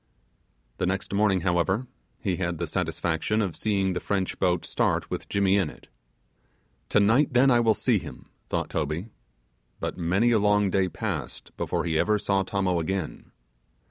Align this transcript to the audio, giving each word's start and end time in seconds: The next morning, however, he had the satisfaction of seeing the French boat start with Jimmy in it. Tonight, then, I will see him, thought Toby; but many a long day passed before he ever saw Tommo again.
The 0.79 0.87
next 0.87 1.13
morning, 1.13 1.41
however, 1.41 1.85
he 2.19 2.37
had 2.37 2.57
the 2.57 2.65
satisfaction 2.65 3.39
of 3.39 3.55
seeing 3.55 3.93
the 3.93 3.99
French 3.99 4.39
boat 4.39 4.65
start 4.65 5.11
with 5.11 5.29
Jimmy 5.29 5.57
in 5.57 5.69
it. 5.69 5.89
Tonight, 6.89 7.33
then, 7.33 7.51
I 7.51 7.59
will 7.59 7.75
see 7.75 7.99
him, 7.99 8.25
thought 8.49 8.71
Toby; 8.71 9.09
but 9.79 9.99
many 9.99 10.31
a 10.31 10.39
long 10.39 10.71
day 10.71 10.89
passed 10.89 11.55
before 11.55 11.83
he 11.85 11.99
ever 11.99 12.17
saw 12.17 12.41
Tommo 12.41 12.79
again. 12.79 13.31